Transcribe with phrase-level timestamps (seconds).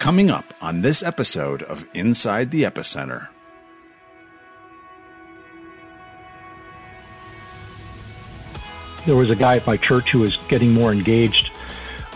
[0.00, 3.28] Coming up on this episode of Inside the Epicenter.
[9.04, 11.50] There was a guy at my church who was getting more engaged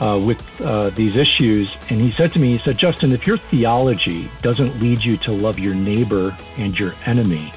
[0.01, 3.37] uh, with uh, these issues, and he said to me, he said, Justin, if your
[3.37, 7.53] theology doesn't lead you to love your neighbor and your enemy,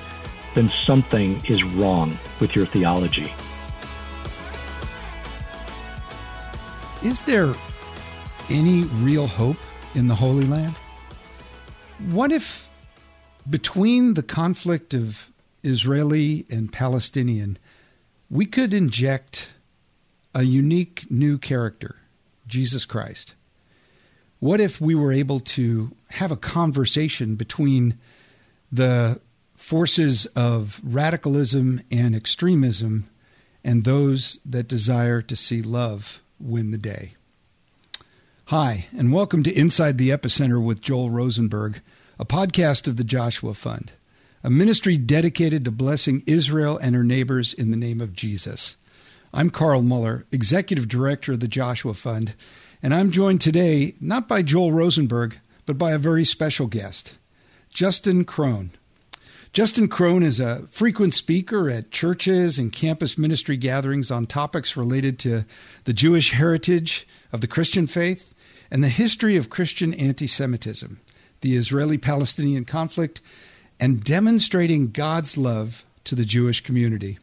[0.55, 3.31] then something is wrong with your theology.
[7.01, 7.53] Is there
[8.49, 9.55] any real hope
[9.95, 10.75] in the Holy Land?
[12.09, 12.69] What if
[13.49, 15.31] between the conflict of
[15.63, 17.57] Israeli and Palestinian,
[18.29, 19.49] we could inject
[20.35, 21.95] a unique new character,
[22.47, 23.33] Jesus Christ?
[24.39, 27.97] What if we were able to have a conversation between
[28.71, 29.19] the
[29.55, 33.09] forces of radicalism and extremism
[33.63, 37.13] and those that desire to see love win the day?
[38.51, 41.81] Hi, and welcome to Inside the Epicenter with Joel Rosenberg,
[42.17, 43.91] a podcast of the Joshua Fund,
[44.41, 48.77] a ministry dedicated to blessing Israel and her neighbors in the name of Jesus.
[49.33, 52.35] I'm Carl Moeller, Executive Director of the Joshua Fund,
[52.81, 57.17] and I'm joined today not by Joel Rosenberg, but by a very special guest,
[57.69, 58.69] Justin Krohn.
[59.51, 65.19] Justin Krohn is a frequent speaker at churches and campus ministry gatherings on topics related
[65.19, 65.43] to
[65.83, 68.33] the Jewish heritage of the Christian faith
[68.69, 70.99] and the history of Christian anti Semitism,
[71.41, 73.21] the Israeli Palestinian conflict,
[73.79, 77.19] and demonstrating God's love to the Jewish community.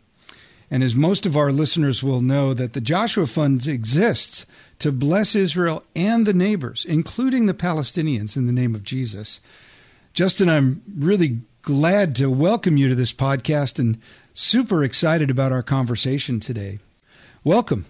[0.70, 4.46] And as most of our listeners will know, that the Joshua Fund exists
[4.78, 9.40] to bless Israel and the neighbors, including the Palestinians, in the name of Jesus.
[10.14, 13.98] Justin, I'm really glad to welcome you to this podcast and
[14.34, 16.78] super excited about our conversation today.
[17.42, 17.86] Welcome.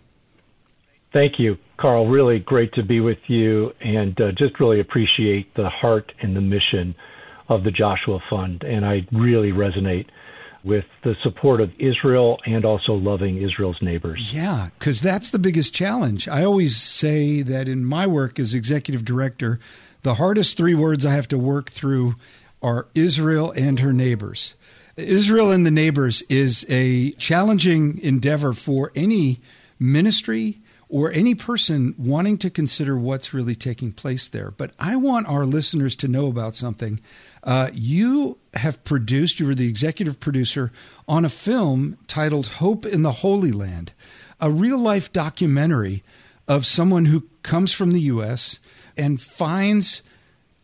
[1.13, 2.09] Thank you, Carl.
[2.09, 6.41] Really great to be with you and uh, just really appreciate the heart and the
[6.41, 6.95] mission
[7.51, 8.63] of the Joshua Fund.
[8.63, 10.07] And I really resonate
[10.65, 14.33] with the support of Israel and also loving Israel's neighbors.
[14.33, 16.27] Yeah, because that's the biggest challenge.
[16.27, 19.61] I always say that in my work as executive director,
[20.01, 22.15] the hardest three words I have to work through
[22.63, 24.55] are Israel and her neighbors.
[24.97, 29.43] Israel and the neighbors is a challenging endeavor for any
[29.79, 34.51] ministry or any person wanting to consider what's really taking place there.
[34.51, 37.01] But I want our listeners to know about something.
[37.43, 40.73] Uh, you have produced, you were the executive producer
[41.09, 43.93] on a film titled Hope in the Holy Land,
[44.41, 46.03] a real life documentary
[46.47, 48.59] of someone who comes from the U.S.
[48.97, 50.03] and finds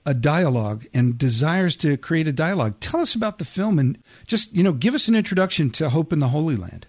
[0.06, 2.80] a dialogue and desires to create a dialogue.
[2.80, 6.12] Tell us about the film and just, you know, give us an introduction to Hope
[6.12, 6.86] in the Holy Land.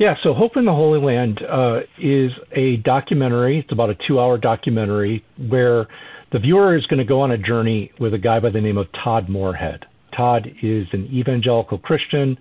[0.00, 3.58] Yeah, so Hope in the Holy Land uh, is a documentary.
[3.58, 5.88] It's about a two hour documentary where
[6.32, 8.78] the viewer is going to go on a journey with a guy by the name
[8.78, 9.84] of Todd Moorhead.
[10.16, 12.38] Todd is an evangelical Christian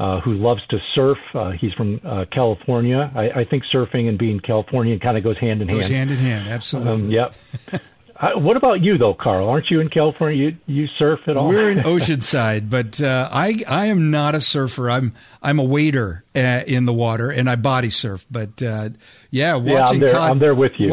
[0.00, 1.18] uh, who loves to surf.
[1.32, 3.12] Uh, he's from uh, California.
[3.14, 6.10] I, I, think surfing and being Californian kind of goes hand in goes hand.
[6.10, 6.92] Goes hand in hand, absolutely.
[6.92, 7.34] Um, yep.
[8.20, 9.48] What about you, though, Carl?
[9.48, 10.50] Aren't you in California?
[10.50, 11.48] You, you surf at all?
[11.48, 14.90] We're in Oceanside, but uh, I I am not a surfer.
[14.90, 18.26] I'm I'm a waiter uh, in the water, and I body surf.
[18.30, 18.90] But uh,
[19.30, 20.90] yeah, watching yeah, I'm there, Todd, I'm there with you.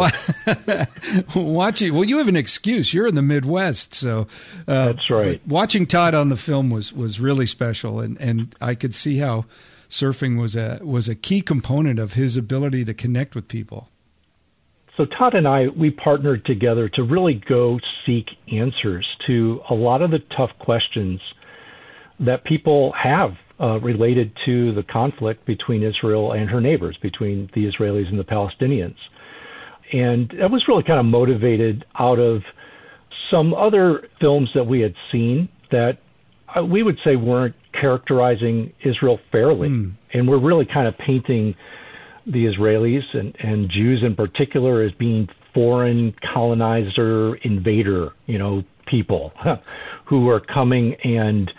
[1.36, 2.94] watching, well, you have an excuse.
[2.94, 4.28] You're in the Midwest, so
[4.66, 5.46] uh, that's right.
[5.46, 9.44] Watching Todd on the film was was really special, and and I could see how
[9.90, 13.90] surfing was a was a key component of his ability to connect with people.
[14.97, 20.02] So Todd and I, we partnered together to really go seek answers to a lot
[20.02, 21.22] of the tough questions
[22.19, 27.72] that people have uh, related to the conflict between Israel and her neighbors, between the
[27.72, 28.96] Israelis and the Palestinians.
[29.94, 32.41] And that was really kind of motivated out of
[33.30, 36.00] some other films that we had seen that
[36.57, 39.69] uh, we would say weren't characterizing Israel fairly.
[39.69, 39.94] Mm.
[40.13, 41.56] And we're really kind of painting
[42.28, 49.34] the Israelis and, and Jews in particular as being foreign colonizer invader, you know, people
[50.06, 51.51] who are coming and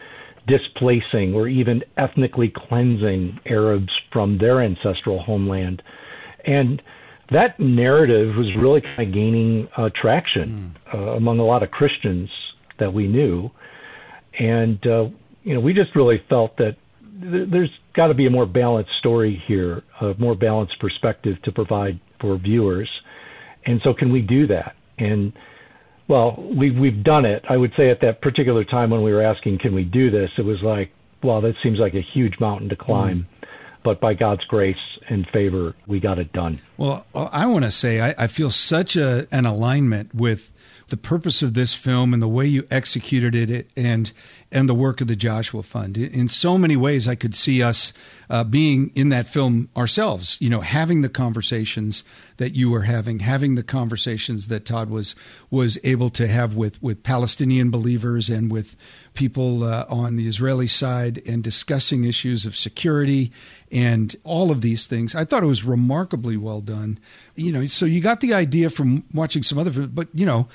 [0.46, 5.82] displacing or even ethnically cleansing Arabs from their ancestral homeland.
[6.44, 6.82] And
[7.30, 10.94] that narrative was really kind of gaining uh, traction mm.
[10.94, 12.30] uh, among a lot of Christians
[12.78, 13.50] that we knew.
[14.38, 15.08] And, uh,
[15.42, 16.76] you know, we just really felt that
[17.20, 21.98] there's got to be a more balanced story here, a more balanced perspective to provide
[22.20, 22.88] for viewers.
[23.66, 24.76] And so, can we do that?
[24.98, 25.32] And
[26.06, 27.44] well, we've we've done it.
[27.48, 30.30] I would say at that particular time when we were asking, can we do this?
[30.38, 30.90] It was like,
[31.22, 33.26] well, that seems like a huge mountain to climb.
[33.42, 33.48] Mm.
[33.84, 34.76] but by God's grace
[35.08, 36.60] and favor, we got it done.
[36.76, 40.52] Well, I want to say I, I feel such a, an alignment with
[40.88, 44.12] the purpose of this film and the way you executed it and
[44.50, 45.98] and the work of the Joshua Fund.
[45.98, 47.92] In so many ways, I could see us
[48.30, 50.38] uh, being in that film ourselves.
[50.40, 52.02] You know, having the conversations
[52.38, 55.14] that you were having, having the conversations that Todd was
[55.50, 58.74] was able to have with with Palestinian believers and with
[59.12, 63.30] people uh, on the Israeli side, and discussing issues of security
[63.70, 65.14] and all of these things.
[65.14, 66.98] I thought it was remarkably well done.
[67.34, 70.48] You know, so you got the idea from watching some other, but you know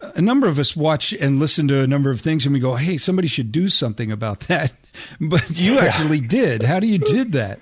[0.00, 2.76] a number of us watch and listen to a number of things and we go,
[2.76, 4.72] hey, somebody should do something about that.
[5.20, 5.84] But you yeah.
[5.84, 6.62] actually did.
[6.62, 7.60] How do you did that?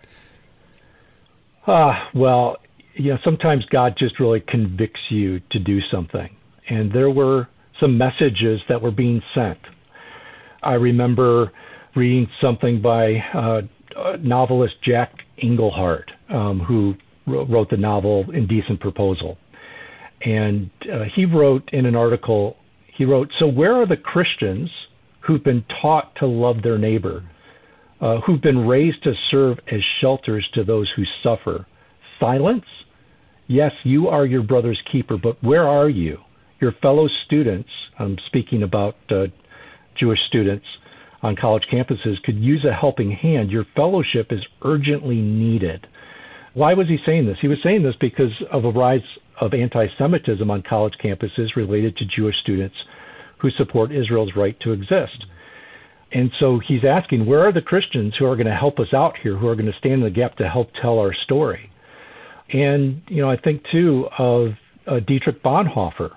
[1.67, 2.59] Uh, well,
[2.95, 6.31] you know, sometimes God just really convicts you to do something.
[6.69, 7.49] And there were
[7.81, 9.59] some messages that were being sent.
[10.63, 11.51] I remember
[11.97, 13.63] reading something by uh,
[14.21, 16.95] novelist Jack Engelhard, um, who
[17.27, 19.39] wrote the novel Indecent Proposal
[20.25, 22.57] and uh, he wrote in an article,
[22.97, 24.71] he wrote, So where are the Christians
[25.21, 27.23] who've been taught to love their neighbor,
[28.01, 31.67] uh, who've been raised to serve as shelters to those who suffer?
[32.19, 32.65] Silence?
[33.47, 36.19] Yes, you are your brother's keeper, but where are you?
[36.61, 37.69] Your fellow students,
[37.99, 39.27] I'm speaking about uh,
[39.99, 40.65] Jewish students
[41.23, 43.51] on college campuses, could use a helping hand.
[43.51, 45.87] Your fellowship is urgently needed.
[46.55, 47.37] Why was he saying this?
[47.41, 49.01] He was saying this because of a rise
[49.41, 52.77] of anti Semitism on college campuses related to Jewish students
[53.39, 55.27] who support Israel's right to exist.
[56.13, 59.17] And so he's asking, where are the Christians who are going to help us out
[59.17, 61.71] here, who are going to stand in the gap to help tell our story?
[62.53, 64.53] And, you know, I think too of
[64.87, 66.13] uh, Dietrich Bonhoeffer,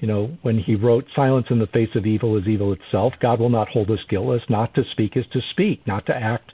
[0.00, 3.14] you know, when he wrote, Silence in the face of evil is evil itself.
[3.20, 4.42] God will not hold us guiltless.
[4.48, 5.86] Not to speak is to speak.
[5.86, 6.52] Not to act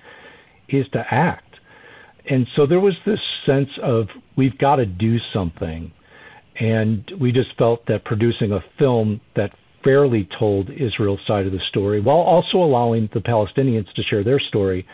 [0.69, 1.48] is to act
[2.29, 5.93] and so there was this sense of we've got to do something.
[6.61, 9.53] And we just felt that producing a film that
[9.85, 14.41] fairly told Israel's side of the story while also allowing the Palestinians to share their
[14.41, 14.87] story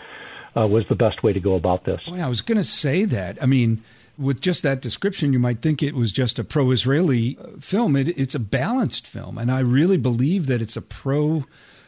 [0.57, 2.03] uh, was the best way to go about this.
[2.07, 3.43] Boy, I was going to say that.
[3.43, 3.83] I mean,
[4.19, 7.97] with just that description, you might think it was just a pro Israeli uh, film.
[7.97, 9.39] It, it's a balanced film.
[9.39, 11.45] And I really believe that it's a pro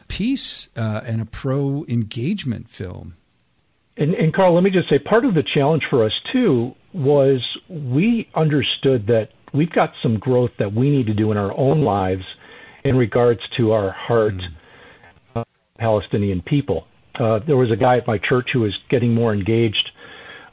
[0.08, 3.14] peace uh, and a pro engagement film.
[3.96, 7.40] And, and Carl, let me just say part of the challenge for us too was
[7.68, 11.82] we understood that we've got some growth that we need to do in our own
[11.82, 12.24] lives
[12.84, 14.34] in regards to our heart
[15.34, 15.44] mm.
[15.78, 16.86] Palestinian people.
[17.18, 19.90] Uh, there was a guy at my church who was getting more engaged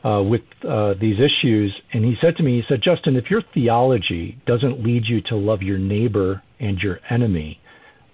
[0.06, 3.42] uh, with uh, these issues, and he said to me, he said, Justin, if your
[3.54, 7.60] theology doesn't lead you to love your neighbor and your enemy,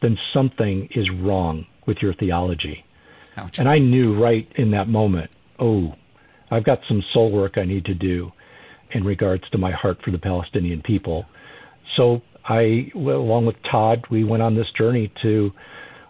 [0.02, 2.84] then something is wrong with your theology.
[3.40, 3.60] Ouch.
[3.60, 5.96] And I knew right in that moment, oh,
[6.52, 8.32] I've got some soul work I need to do
[8.92, 11.26] in regards to my heart for the Palestinian people.
[11.96, 15.52] So I, along with Todd, we went on this journey to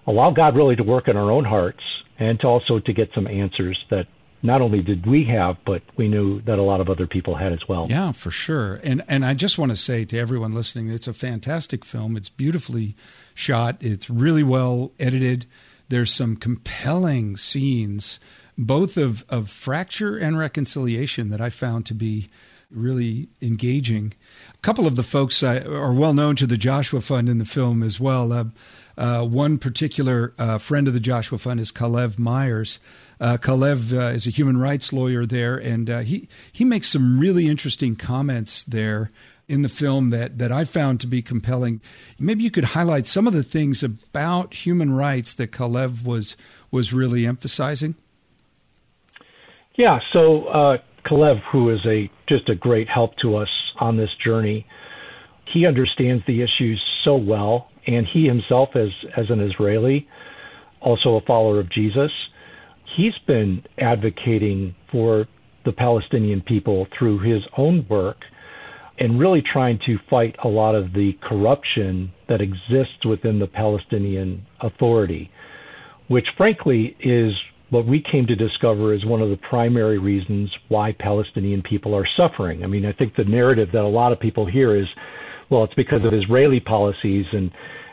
[0.07, 1.81] allow God really to work in our own hearts
[2.17, 4.07] and to also to get some answers that
[4.41, 7.51] not only did we have, but we knew that a lot of other people had
[7.51, 7.87] as well.
[7.89, 8.79] Yeah, for sure.
[8.83, 12.15] And and I just want to say to everyone listening, it's a fantastic film.
[12.15, 12.95] It's beautifully
[13.33, 13.77] shot.
[13.81, 15.45] It's really well edited.
[15.89, 18.19] There's some compelling scenes,
[18.57, 22.29] both of, of fracture and reconciliation, that I found to be
[22.71, 24.13] really engaging.
[24.53, 27.45] A couple of the folks uh, are well known to the Joshua Fund in the
[27.45, 28.31] film as well.
[28.31, 28.45] Uh,
[28.97, 32.79] uh, one particular uh, friend of the Joshua Fund is Calev Myers.
[33.19, 37.47] Uh, Calev uh, is a human rights lawyer there, and he he makes some really
[37.47, 39.09] interesting comments there
[39.49, 41.81] in the film that, that I found to be compelling.
[42.19, 46.37] Maybe you could highlight some of the things about human rights that Calev was
[46.71, 47.95] was really emphasizing.
[49.73, 54.11] Yeah, so uh, Calev, who is a just a great help to us on this
[54.23, 54.67] journey,
[55.51, 60.07] he understands the issues so well, and he himself, as as an Israeli,
[60.79, 62.11] also a follower of Jesus,
[62.95, 65.27] he's been advocating for
[65.65, 68.17] the Palestinian people through his own work
[68.99, 74.45] and really trying to fight a lot of the corruption that exists within the Palestinian
[74.61, 75.31] Authority,
[76.09, 77.33] which frankly is
[77.69, 82.07] what we came to discover is one of the primary reasons why Palestinian people are
[82.17, 82.63] suffering.
[82.63, 84.87] I mean, I think the narrative that a lot of people hear is,
[85.49, 87.51] well, it's because of Israeli policies and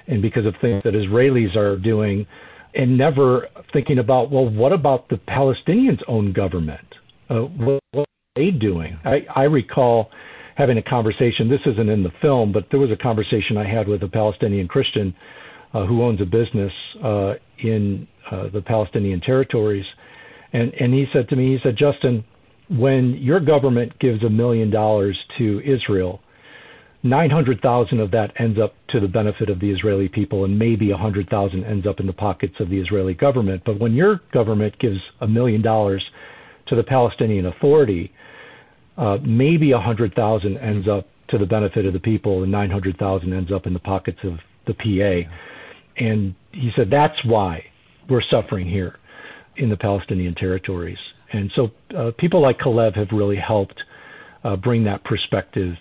[0.08, 2.28] and because of things that Israelis are doing,
[2.76, 6.86] and never thinking about, well, what about the Palestinians' own government?
[7.28, 8.96] Uh, what, what are they doing?
[9.04, 10.10] I, I recall
[10.56, 11.48] having a conversation.
[11.48, 14.68] This isn't in the film, but there was a conversation I had with a Palestinian
[14.68, 15.14] Christian
[15.74, 16.72] uh, who owns a business
[17.04, 19.84] uh, in uh, the Palestinian territories.
[20.52, 22.24] And and he said to me, he said, Justin,
[22.68, 26.20] when your government gives a million dollars to Israel,
[27.02, 30.94] 900,000 of that ends up to the benefit of the Israeli people, and maybe a
[30.94, 33.62] 100,000 ends up in the pockets of the Israeli government.
[33.64, 36.02] But when your government gives a million dollars
[36.66, 38.12] to the Palestinian Authority,
[38.96, 43.66] uh, maybe 100,000 ends up to the benefit of the people, and 900,000 ends up
[43.66, 45.28] in the pockets of the PA.
[45.96, 47.64] And he said that's why
[48.08, 48.96] we're suffering here
[49.56, 50.98] in the Palestinian territories.
[51.32, 53.82] And so uh, people like Calev have really helped
[54.44, 55.76] uh, bring that perspective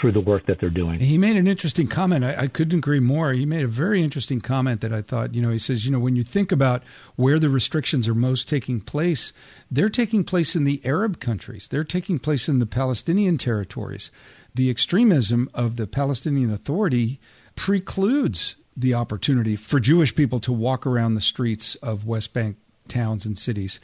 [0.00, 1.00] through the work that they're doing.
[1.00, 2.24] He made an interesting comment.
[2.24, 3.32] I, I, couldn't agree more.
[3.32, 5.98] He made a very interesting comment that I thought, you know, he says, you know,
[5.98, 6.82] when you think about
[7.16, 9.32] where the restrictions are most taking place,
[9.70, 14.10] they're taking place in the Arab countries, they're taking place in the Palestinian territories.
[14.54, 17.20] The extremism of the Palestinian Authority
[17.54, 23.26] precludes the opportunity for Jewish people to walk around the streets of West Bank towns
[23.26, 23.80] and cities.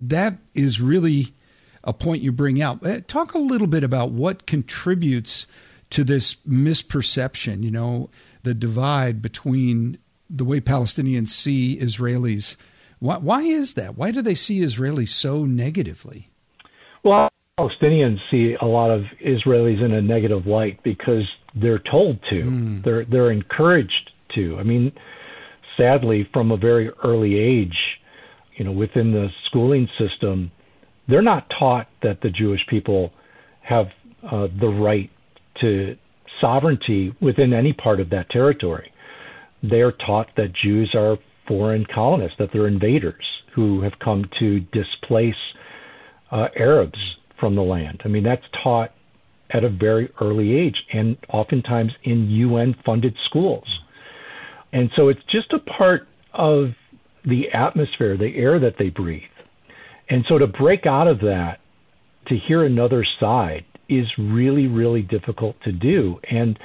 [0.00, 1.34] That is really
[1.86, 2.84] a point you bring out.
[2.84, 5.46] Uh, talk a little bit about what contributes
[5.90, 8.10] to this misperception, you know,
[8.42, 12.56] the divide between the way Palestinians see Israelis.
[12.98, 13.96] Why, why is that?
[13.96, 16.26] Why do they see Israelis so negatively?
[17.04, 21.24] Well, Palestinians see a lot of Israelis in a negative light because
[21.54, 22.42] they're told to.
[22.42, 22.82] Mm.
[22.82, 24.58] They're they're encouraged to.
[24.58, 24.92] I mean,
[25.76, 28.00] sadly, from a very early age,
[28.56, 30.50] you know, within the schooling system,
[31.08, 33.12] they're not taught that the Jewish people
[33.62, 33.86] have
[34.30, 35.10] uh, the right
[35.60, 35.96] to
[36.40, 38.92] sovereignty within any part of that territory.
[39.62, 41.16] They are taught that Jews are
[41.48, 45.34] foreign colonists, that they're invaders who have come to displace
[46.30, 46.98] uh, Arabs
[47.38, 48.02] from the land.
[48.04, 48.92] I mean, that's taught
[49.50, 53.66] at a very early age and oftentimes in UN funded schools.
[54.72, 56.70] And so it's just a part of
[57.24, 59.22] the atmosphere, the air that they breathe.
[60.08, 61.60] And so to break out of that,
[62.28, 66.20] to hear another side is really, really difficult to do.
[66.28, 66.58] And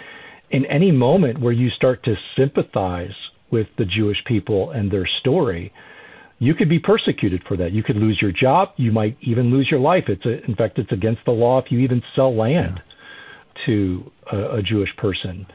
[0.49, 3.15] in any moment where you start to sympathize
[3.51, 5.71] with the Jewish people and their story,
[6.39, 7.71] you could be persecuted for that.
[7.71, 8.69] You could lose your job.
[8.77, 10.05] You might even lose your life.
[10.07, 13.65] It's a, in fact, it's against the law if you even sell land yeah.
[13.67, 15.45] to a, a Jewish person.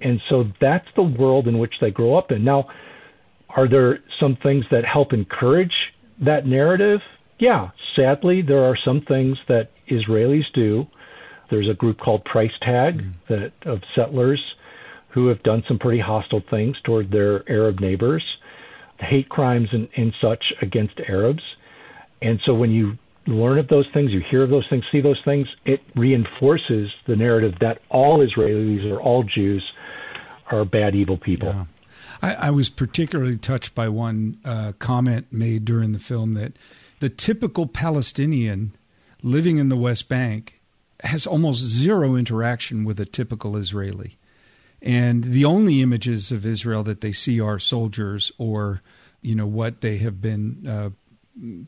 [0.00, 2.44] And so that's the world in which they grow up in.
[2.44, 2.68] Now,
[3.48, 5.74] are there some things that help encourage
[6.20, 7.00] that narrative?
[7.40, 10.86] Yeah, sadly, there are some things that Israelis do.
[11.50, 13.12] There's a group called Price Tag mm.
[13.28, 14.40] that of settlers
[15.08, 18.22] who have done some pretty hostile things toward their Arab neighbors,
[19.00, 21.42] hate crimes and, and such against Arabs.
[22.22, 25.20] And so when you learn of those things, you hear of those things, see those
[25.24, 29.64] things, it reinforces the narrative that all Israelis or all Jews
[30.50, 31.48] are bad, evil people.
[31.48, 31.64] Yeah.
[32.22, 36.52] I, I, was particularly touched by one uh, comment made during the film that
[37.00, 38.72] the typical Palestinian
[39.22, 40.62] living in the West Bank
[41.02, 44.16] has almost zero interaction with a typical Israeli.
[44.82, 48.82] And the only images of Israel that they see are soldiers or,
[49.20, 50.90] you know, what they have been uh,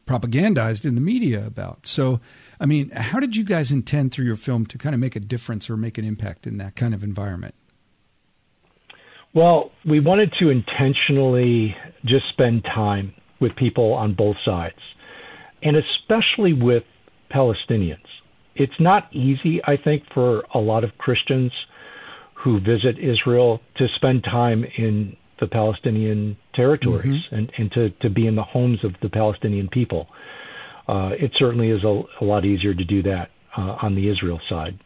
[0.07, 1.87] propagandized in the media about.
[1.87, 2.21] So,
[2.61, 5.21] I mean, how did you guys intend through your film to kind of make a
[5.21, 7.55] difference or make an impact in that kind of environment?
[9.35, 11.75] Well, we wanted to intentionally
[12.05, 14.79] just spend time with people on both sides,
[15.62, 16.85] and especially with
[17.33, 18.04] Palestinians.
[18.54, 21.52] It's not easy, I think, for a lot of Christians
[22.35, 27.35] who visit Israel to spend time in the Palestinian territories mm-hmm.
[27.35, 30.09] and, and to, to be in the homes of the Palestinian people.
[30.88, 34.40] Uh, it certainly is a, a, lot easier to do that uh, on the Israel
[34.49, 34.78] side.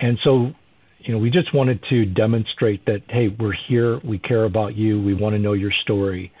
[0.00, 0.52] And so
[1.00, 5.00] you know, we just wanted to demonstrate that, hey, we're here, we care about you,
[5.00, 6.32] we want to know your story,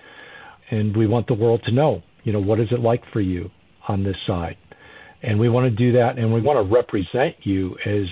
[0.70, 3.50] and we want the world to know, you know, what is it like for you
[3.88, 4.56] on this side.
[5.22, 8.06] And we want to do that, and we want to represent you as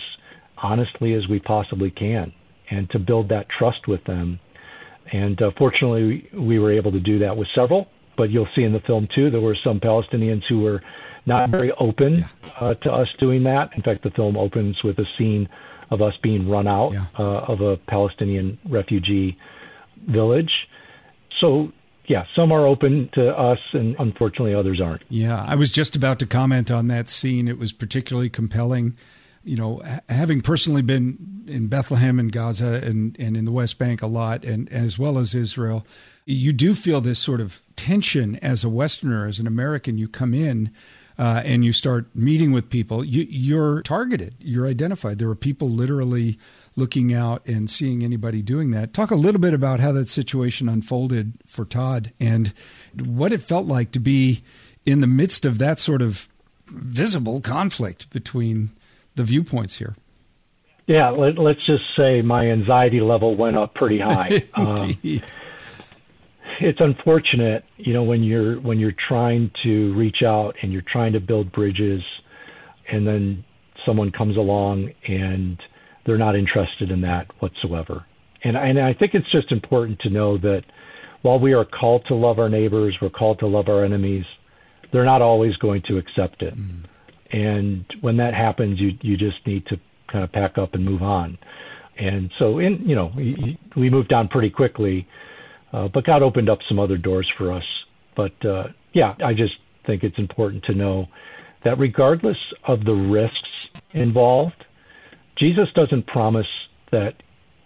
[0.57, 2.33] honestly as we possibly can,
[2.71, 4.41] and to build that trust with them.
[5.13, 7.89] And uh, fortunately, we were able to do that with several.
[8.17, 10.83] But you'll see in the film too, there were some Palestinians who were
[11.27, 12.25] not very open
[12.61, 13.71] uh, to us doing that.
[13.77, 15.49] In fact, the film opens with a scene
[15.91, 17.07] of us being run out yeah.
[17.19, 19.37] uh, of a Palestinian refugee
[20.09, 20.53] village.
[21.41, 21.73] So,
[22.07, 25.03] yeah, some are open to us, and unfortunately, others aren't.
[25.09, 27.49] Yeah, I was just about to comment on that scene.
[27.49, 28.97] It was particularly compelling.
[29.43, 34.03] You know, having personally been in Bethlehem and Gaza and, and in the West Bank
[34.03, 35.87] a lot, and, and as well as Israel,
[36.25, 39.99] you do feel this sort of tension as a Westerner, as an American.
[39.99, 40.71] You come in
[41.19, 45.19] uh, and you start meeting with people, you, you're targeted, you're identified.
[45.19, 46.39] There are people literally
[46.77, 48.93] looking out and seeing anybody doing that.
[48.93, 52.53] Talk a little bit about how that situation unfolded for Todd and
[52.99, 54.43] what it felt like to be
[54.85, 56.29] in the midst of that sort of
[56.67, 58.71] visible conflict between
[59.15, 59.97] the viewpoints here?
[60.87, 64.43] Yeah, let, us just say my anxiety level went up pretty high.
[64.57, 65.23] Indeed.
[65.23, 65.29] Um,
[66.61, 71.13] it's unfortunate, you know, when you're when you're trying to reach out and you're trying
[71.13, 72.03] to build bridges,
[72.91, 73.45] and then
[73.85, 75.61] someone comes along and
[76.07, 78.05] they're not interested in that whatsoever.
[78.43, 80.65] And and I think it's just important to know that
[81.23, 84.27] while we are called to love our neighbors, we're called to love our enemies.
[84.93, 86.55] They're not always going to accept it.
[86.55, 86.85] Mm.
[87.33, 89.81] And when that happens, you you just need to
[90.11, 91.39] kind of pack up and move on.
[91.97, 95.07] And so, in you know, we, we moved on pretty quickly
[95.75, 97.65] uh, but God opened up some other doors for us.
[98.15, 101.09] But uh, yeah, I just think it's important to know
[101.65, 103.49] that regardless of the risks
[103.93, 104.65] involved,
[105.35, 106.47] Jesus doesn't promise
[106.93, 107.15] that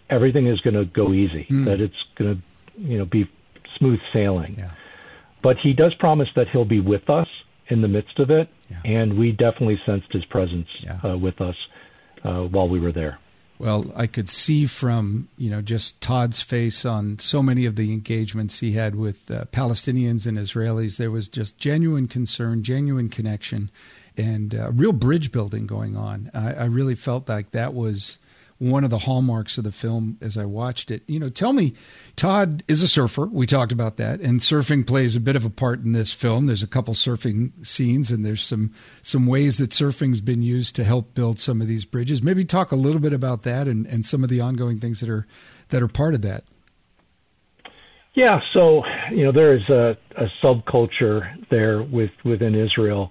[0.09, 1.65] everything is going to go easy, mm.
[1.65, 3.29] that it's going to, you know, be
[3.77, 4.55] smooth sailing.
[4.57, 4.71] Yeah.
[5.43, 7.27] But he does promise that he'll be with us
[7.67, 8.81] in the midst of it, yeah.
[8.85, 10.99] and we definitely sensed his presence yeah.
[11.03, 11.55] uh, with us
[12.23, 13.19] uh, while we were there.
[13.59, 17.91] Well, I could see from you know just Todd's face on so many of the
[17.91, 20.97] engagements he had with uh, Palestinians and Israelis.
[20.97, 23.69] There was just genuine concern, genuine connection,
[24.15, 26.31] and uh, real bridge building going on.
[26.33, 28.17] I, I really felt like that was
[28.59, 31.01] one of the hallmarks of the film as I watched it.
[31.07, 31.73] You know, tell me,
[32.17, 33.25] Todd is a surfer.
[33.25, 36.45] We talked about that, and surfing plays a bit of a part in this film.
[36.45, 40.83] There's a couple surfing scenes, and there's some some ways that surfing's been used to
[40.83, 42.21] help build some of these bridges.
[42.21, 45.09] Maybe talk a little bit about that and, and some of the ongoing things that
[45.09, 45.25] are
[45.69, 46.43] that are part of that.
[48.13, 53.09] Yeah, so you know there is a, a subculture there with within Israel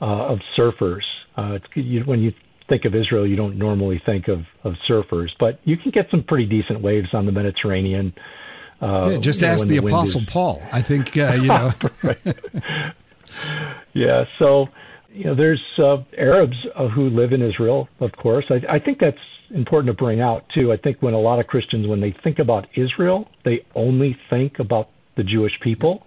[0.00, 1.04] uh, of surfers.
[1.36, 2.32] Uh, you, when you
[2.70, 6.22] think of Israel, you don't normally think of, of surfers, but you can get some
[6.22, 8.14] pretty decent waves on the Mediterranean.
[8.80, 10.26] Uh, yeah, just ask the, the Apostle is...
[10.26, 10.62] Paul.
[10.72, 11.72] I think uh, you know.
[13.92, 14.68] yeah, so
[15.12, 18.46] you know, there's uh, Arabs uh, who live in Israel, of course.
[18.48, 19.18] I, I think that's
[19.50, 20.72] important to bring out too.
[20.72, 24.60] I think when a lot of Christians, when they think about Israel, they only think
[24.60, 26.06] about the Jewish people.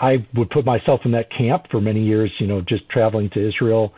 [0.00, 2.30] I would put myself in that camp for many years.
[2.38, 3.92] You know, just traveling to Israel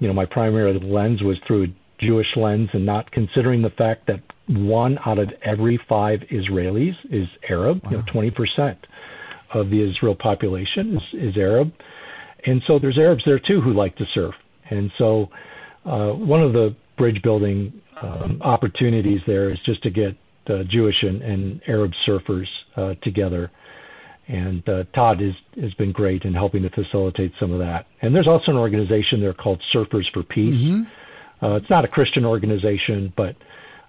[0.00, 4.06] you know, my primary lens was through a Jewish lens and not considering the fact
[4.06, 7.82] that one out of every five Israelis is Arab.
[7.84, 7.90] Wow.
[7.90, 8.76] You know, 20%
[9.54, 11.72] of the Israel population is, is Arab.
[12.46, 14.34] And so there's Arabs there too who like to surf.
[14.70, 15.28] And so
[15.84, 20.16] uh, one of the bridge building um, opportunities there is just to get
[20.48, 23.50] uh, Jewish and, and Arab surfers uh, together
[24.30, 27.86] and uh, Todd is, has been great in helping to facilitate some of that.
[28.00, 30.60] And there's also an organization there called Surfers for Peace.
[30.60, 31.44] Mm-hmm.
[31.44, 33.34] Uh, it's not a Christian organization, but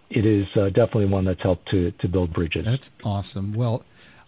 [0.10, 2.65] it is uh, definitely one that's helped to, to build bridges.
[2.65, 3.54] That's awesome.
[3.54, 3.84] Well,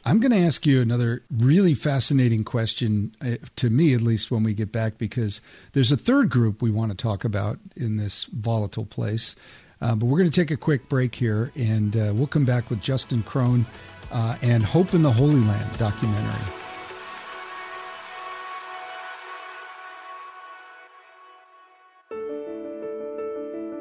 [0.05, 4.43] I'm going to ask you another really fascinating question, uh, to me at least, when
[4.43, 8.25] we get back, because there's a third group we want to talk about in this
[8.25, 9.35] volatile place.
[9.81, 12.69] Uh, but we're going to take a quick break here, and uh, we'll come back
[12.69, 13.65] with Justin Krohn
[14.13, 16.39] uh, and Hope in the Holy Land documentary.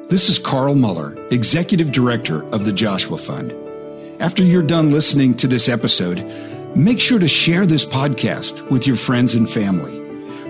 [0.09, 3.53] This is Carl Moeller, Executive Director of the Joshua Fund.
[4.21, 6.23] After you're done listening to this episode,
[6.75, 9.99] make sure to share this podcast with your friends and family.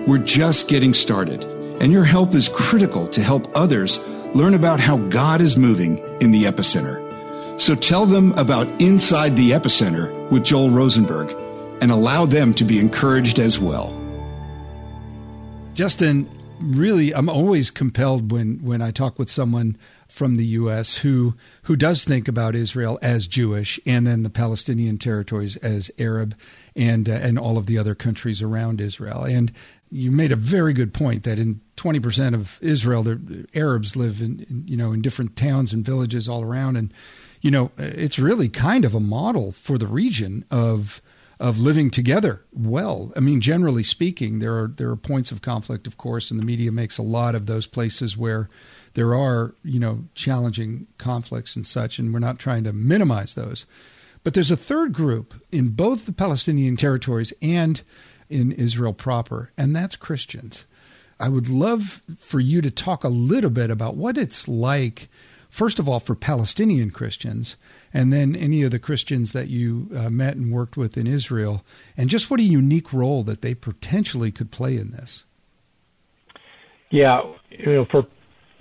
[0.06, 1.44] We're just getting started,
[1.80, 6.30] and your help is critical to help others learn about how God is moving in
[6.30, 7.03] the epicenter.
[7.56, 11.30] So tell them about Inside the Epicenter with Joel Rosenberg
[11.80, 14.00] and allow them to be encouraged as well.
[15.74, 16.28] Justin,
[16.60, 19.76] really, I'm always compelled when, when I talk with someone
[20.08, 20.98] from the U.S.
[20.98, 26.36] who who does think about Israel as Jewish and then the Palestinian territories as Arab
[26.76, 29.24] and uh, and all of the other countries around Israel.
[29.24, 29.50] And
[29.90, 34.46] you made a very good point that in 20% of Israel, the Arabs live in,
[34.48, 36.92] in you know in different towns and villages all around and
[37.44, 41.02] you know, it's really kind of a model for the region of
[41.38, 43.12] of living together well.
[43.14, 46.44] I mean, generally speaking, there are there are points of conflict, of course, and the
[46.44, 48.48] media makes a lot of those places where
[48.94, 53.66] there are you know challenging conflicts and such, and we're not trying to minimize those.
[54.22, 57.82] But there's a third group in both the Palestinian territories and
[58.30, 60.66] in Israel proper, and that's Christians.
[61.20, 65.10] I would love for you to talk a little bit about what it's like
[65.54, 67.56] first of all, for Palestinian Christians,
[67.92, 71.64] and then any of the Christians that you uh, met and worked with in Israel,
[71.96, 75.24] and just what a unique role that they potentially could play in this.
[76.90, 78.04] Yeah, you know, for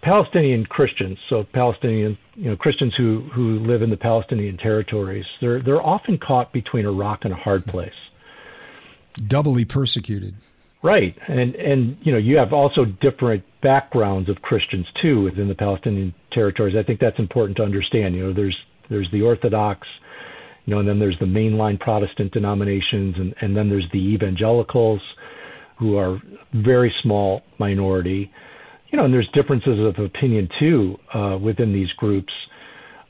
[0.04, 5.62] Palestinian Christians, so Palestinian, you know, Christians who who live in the Palestinian territories, they're
[5.62, 7.94] they're often caught between a rock and a hard place.
[9.28, 10.36] Doubly persecuted.
[10.84, 15.56] Right, and and you know you have also different backgrounds of Christians too within the
[15.56, 16.76] Palestinian territories.
[16.78, 18.16] I think that's important to understand.
[18.16, 18.58] You know, there's
[18.90, 19.88] there's the Orthodox,
[20.66, 25.00] you know, and then there's the mainline Protestant denominations, and and then there's the evangelicals,
[25.78, 28.30] who are very small minority.
[28.90, 32.34] You know, and there's differences of opinion too uh, within these groups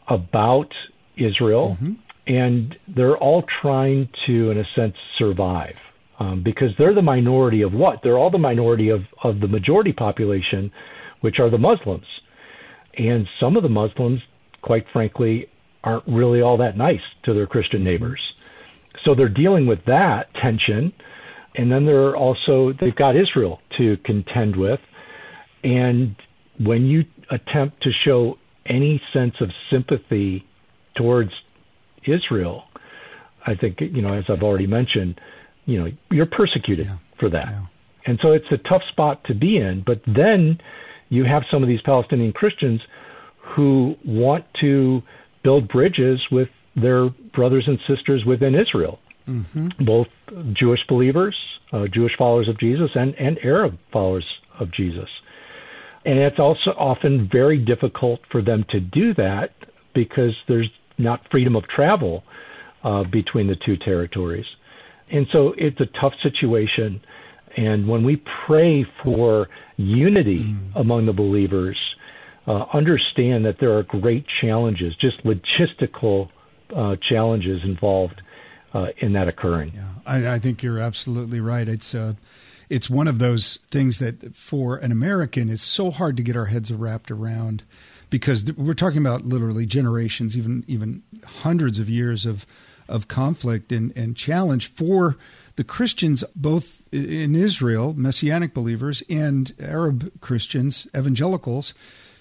[0.10, 0.72] about
[1.18, 1.94] Israel, mm-hmm.
[2.28, 5.76] and they're all trying to, in a sense, survive
[6.20, 8.02] um, because they're the minority of what?
[8.04, 10.72] They're all the minority of, of the majority population,
[11.22, 12.06] which are the Muslims.
[12.98, 14.22] And some of the Muslims,
[14.62, 15.50] quite frankly,
[15.84, 17.90] aren't really all that nice to their Christian mm-hmm.
[17.90, 18.34] neighbors.
[19.04, 20.94] So they're dealing with that tension.
[21.56, 24.80] And then they're also, they've got Israel to contend with.
[25.64, 26.16] And
[26.60, 30.46] when you attempt to show any sense of sympathy
[30.96, 31.32] towards
[32.06, 32.66] Israel,
[33.46, 35.20] I think, you know, as I've already mentioned,
[35.66, 36.98] you know, you're persecuted yeah.
[37.20, 37.46] for that.
[37.46, 37.66] Yeah.
[38.06, 39.84] And so it's a tough spot to be in.
[39.86, 40.60] But then
[41.10, 42.82] you have some of these Palestinian Christians
[43.38, 45.02] who want to
[45.44, 49.70] build bridges with their brothers and sisters within Israel, mm-hmm.
[49.86, 50.08] both
[50.54, 51.36] Jewish believers,
[51.72, 54.26] uh, Jewish followers of Jesus, and, and Arab followers
[54.60, 55.10] of Jesus.
[56.06, 59.54] And it's also often very difficult for them to do that
[59.94, 62.24] because there's not freedom of travel
[62.84, 64.46] uh, between the two territories.
[65.14, 67.00] And so it's a tough situation.
[67.56, 69.48] And when we pray for
[69.78, 70.72] unity mm.
[70.76, 71.78] among the believers,
[72.48, 76.30] uh, understand that there are great challenges, just logistical
[76.76, 78.22] uh, challenges involved
[78.74, 79.72] uh, in that occurring.
[79.74, 81.70] Yeah, I, I, think you're absolutely right.
[81.70, 82.14] It's uh,
[82.70, 86.46] it's one of those things that for an American is so hard to get our
[86.46, 87.64] heads wrapped around
[88.10, 92.48] because we're talking about literally generations, even even hundreds of years of
[92.88, 95.18] of conflict and, and challenge for
[95.56, 101.74] the Christians, both in Israel, Messianic believers, and Arab Christians, evangelicals,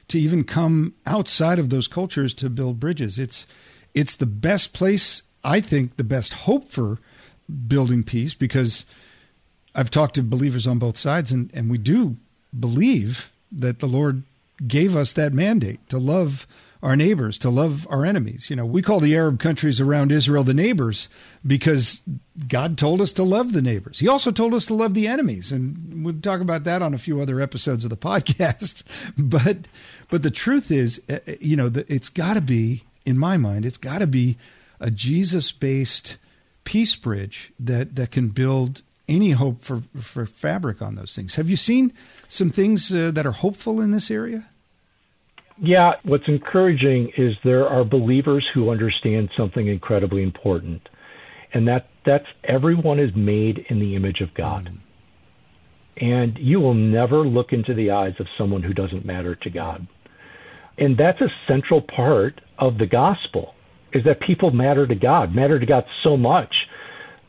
[0.08, 3.18] to even come outside of those cultures to build bridges.
[3.18, 3.46] It's
[3.94, 6.98] it's the best place, I think, the best hope for
[7.68, 8.84] building peace because
[9.74, 12.16] I've talked to believers on both sides, and, and we do
[12.58, 14.22] believe that the Lord
[14.66, 16.46] gave us that mandate to love
[16.82, 18.50] our neighbors, to love our enemies.
[18.50, 21.08] You know, we call the Arab countries around Israel the neighbors
[21.46, 22.02] because
[22.48, 24.00] God told us to love the neighbors.
[24.00, 26.98] He also told us to love the enemies, and we'll talk about that on a
[26.98, 28.82] few other episodes of the podcast.
[29.16, 29.68] But
[30.10, 33.64] but the truth is, uh, uh, you know, it's got to be, in my mind,
[33.64, 34.36] it's got to be
[34.80, 36.16] a Jesus-based
[36.64, 41.36] peace bridge that that can build any hope for for fabric on those things.
[41.36, 41.92] Have you seen
[42.28, 44.48] some things uh, that are hopeful in this area?
[45.58, 50.88] Yeah, what's encouraging is there are believers who understand something incredibly important,
[51.52, 54.66] and that that's everyone is made in the image of God.
[54.66, 54.78] Mm.
[55.98, 59.86] And you will never look into the eyes of someone who doesn't matter to God.
[60.78, 63.54] And that's a central part of the gospel
[63.92, 66.54] is that people matter to God, matter to God so much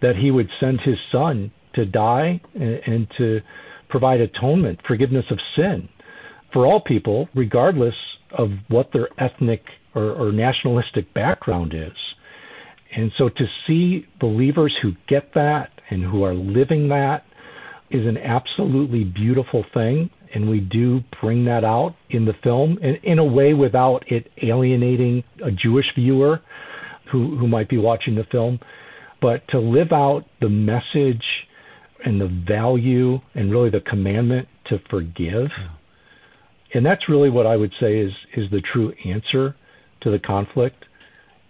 [0.01, 3.41] that he would send his son to die and, and to
[3.89, 5.89] provide atonement, forgiveness of sin
[6.53, 7.95] for all people, regardless
[8.31, 9.63] of what their ethnic
[9.95, 11.97] or, or nationalistic background is.
[12.95, 17.25] And so to see believers who get that and who are living that
[17.89, 20.09] is an absolutely beautiful thing.
[20.33, 24.31] And we do bring that out in the film in, in a way without it
[24.41, 26.41] alienating a Jewish viewer
[27.11, 28.59] who, who might be watching the film.
[29.21, 31.23] But to live out the message
[32.03, 35.51] and the value and really the commandment to forgive.
[35.57, 35.69] Yeah
[36.73, 39.55] and that's really what I would say is is the true answer
[40.01, 40.85] to the conflict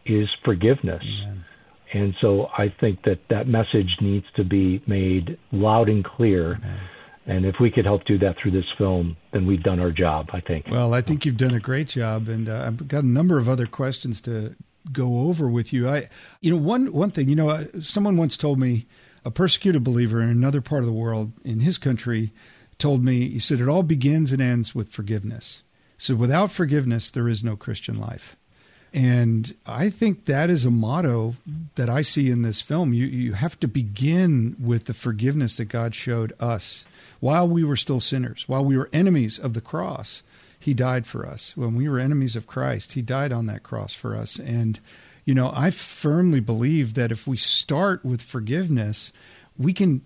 [0.05, 1.05] is forgiveness.
[1.23, 1.45] Amen.
[1.93, 6.55] And so I think that that message needs to be made loud and clear.
[6.55, 6.79] Amen.
[7.25, 10.29] And if we could help do that through this film, then we've done our job,
[10.33, 10.67] I think.
[10.69, 12.27] Well, I think you've done a great job.
[12.27, 14.55] And uh, I've got a number of other questions to
[14.91, 15.87] go over with you.
[15.87, 16.09] I,
[16.41, 18.87] you know, one, one thing, you know, uh, someone once told me
[19.23, 22.33] a persecuted believer in another part of the world in his country
[22.83, 25.61] told me, he said, it all begins and ends with forgiveness.
[25.97, 28.35] So without forgiveness, there is no Christian life.
[28.93, 31.35] And I think that is a motto
[31.75, 32.93] that I see in this film.
[32.93, 36.85] You, you have to begin with the forgiveness that God showed us
[37.21, 40.21] while we were still sinners, while we were enemies of the cross.
[40.59, 41.55] He died for us.
[41.55, 44.37] When we were enemies of Christ, He died on that cross for us.
[44.39, 44.81] And,
[45.23, 49.13] you know, I firmly believe that if we start with forgiveness,
[49.57, 50.01] we can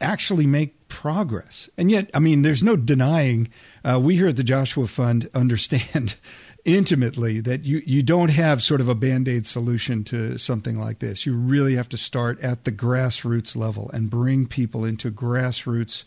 [0.00, 1.68] actually make progress.
[1.76, 3.48] And yet, I mean, there's no denying.
[3.84, 6.16] Uh, we here at the Joshua Fund understand
[6.64, 10.98] intimately that you, you don't have sort of a band aid solution to something like
[10.98, 11.26] this.
[11.26, 16.04] You really have to start at the grassroots level and bring people into grassroots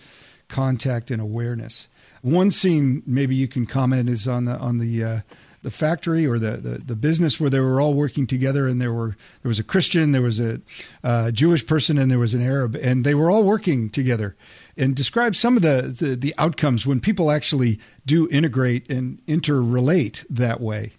[0.47, 1.87] contact and awareness.
[2.21, 5.19] One scene maybe you can comment is on the on the uh,
[5.61, 8.93] the factory or the, the, the, business where they were all working together and there
[8.93, 10.61] were there was a Christian, there was a
[11.03, 14.35] uh, Jewish person, and there was an Arab, and they were all working together.
[14.77, 20.25] And describe some of the, the, the outcomes when people actually do integrate and interrelate
[20.29, 20.93] that way.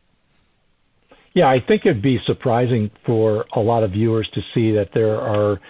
[1.32, 5.20] Yeah, I think it'd be surprising for a lot of viewers to see that there
[5.20, 5.60] are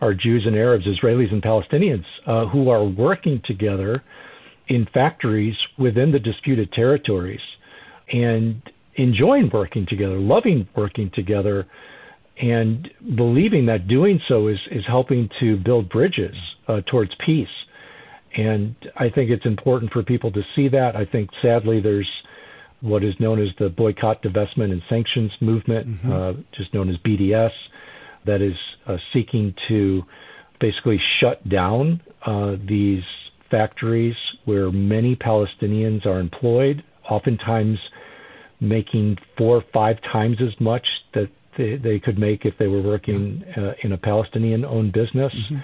[0.00, 4.02] are Jews and Arabs, Israelis and Palestinians uh, who are working together
[4.68, 7.40] in factories within the disputed territories
[8.12, 8.62] and
[8.96, 11.66] enjoying working together, loving working together,
[12.40, 16.36] and believing that doing so is, is helping to build bridges
[16.68, 17.48] uh, towards peace.
[18.36, 20.96] And I think it's important for people to see that.
[20.96, 22.08] I think sadly there's
[22.80, 26.12] what is known as the boycott, divestment, and sanctions movement, mm-hmm.
[26.12, 27.52] uh, just known as BDS,
[28.26, 30.02] that is uh, seeking to
[30.60, 33.02] basically shut down uh, these
[33.50, 37.78] factories where many Palestinians are employed, oftentimes
[38.60, 42.82] making four or five times as much that they, they could make if they were
[42.82, 45.34] working uh, in a Palestinian owned business.
[45.34, 45.58] Mm-hmm.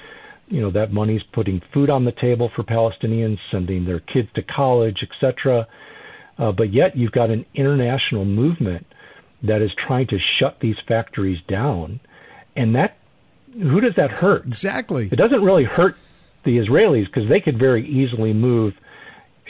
[0.48, 4.42] You know, that money's putting food on the table for Palestinians, sending their kids to
[4.42, 5.66] college, etc.
[6.38, 8.87] Uh, but yet you've got an international movement
[9.42, 12.00] that is trying to shut these factories down.
[12.57, 12.96] And that,
[13.53, 14.46] who does that hurt?
[14.46, 15.09] Exactly.
[15.11, 15.96] It doesn't really hurt
[16.44, 18.74] the Israelis because they could very easily move,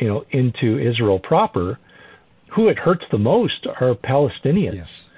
[0.01, 1.79] you know, into Israel proper
[2.51, 4.75] who it hurts the most are Palestinians.
[4.75, 5.11] Yes.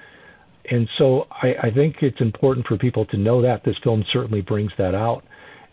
[0.69, 3.63] And so I, I think it's important for people to know that.
[3.63, 5.25] This film certainly brings that out.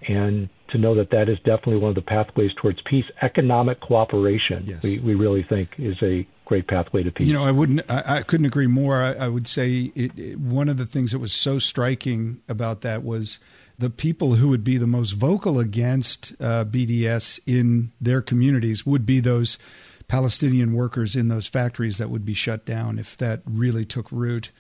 [0.09, 3.05] And to know that that is definitely one of the pathways towards peace.
[3.21, 4.83] Economic cooperation, yes.
[4.83, 7.27] we, we really think, is a great pathway to peace.
[7.27, 8.97] You know, I wouldn't, I, I couldn't agree more.
[8.97, 12.81] I, I would say it, it, one of the things that was so striking about
[12.81, 13.39] that was
[13.81, 19.07] the people who would be the most vocal against uh, BDS in their communities would
[19.07, 19.57] be those
[20.07, 24.51] Palestinian workers in those factories that would be shut down if that really took root.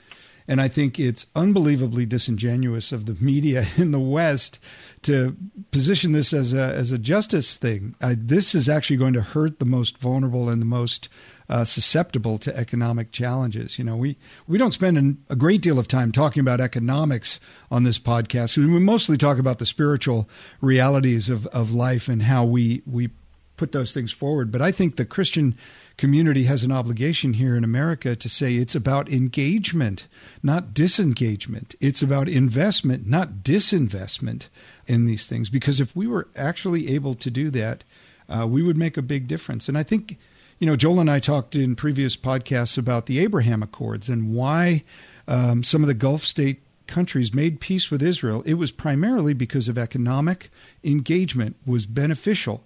[0.48, 4.58] And I think it's unbelievably disingenuous of the media in the West
[5.02, 5.36] to
[5.70, 7.94] position this as a as a justice thing.
[8.00, 11.10] I, this is actually going to hurt the most vulnerable and the most
[11.50, 13.76] uh, susceptible to economic challenges.
[13.78, 17.40] You know, we we don't spend an, a great deal of time talking about economics
[17.70, 18.56] on this podcast.
[18.56, 20.28] We mostly talk about the spiritual
[20.60, 23.10] realities of, of life and how we we
[23.56, 24.50] put those things forward.
[24.50, 25.54] But I think the Christian
[25.98, 30.06] community has an obligation here in America to say it's about engagement,
[30.42, 31.74] not disengagement.
[31.78, 34.48] It's about investment, not disinvestment
[34.86, 35.50] in these things.
[35.50, 37.84] Because if we were actually able to do that,
[38.30, 39.68] uh, we would make a big difference.
[39.68, 40.16] And I think,
[40.60, 44.84] you know, Joel and I talked in previous podcasts about the Abraham Accords and why
[45.26, 48.42] um, some of the Gulf state countries made peace with Israel.
[48.46, 50.50] It was primarily because of economic
[50.84, 52.64] engagement was beneficial